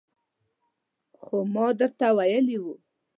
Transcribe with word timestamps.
خو 1.21 1.35
ما 1.53 1.65
درته 1.79 2.07
ویلي 2.17 2.57
وو 2.63 2.73